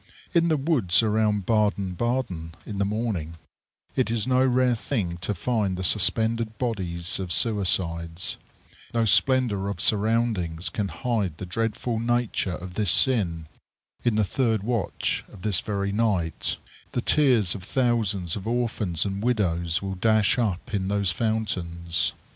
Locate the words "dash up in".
19.93-20.87